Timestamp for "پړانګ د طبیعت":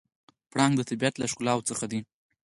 0.51-1.15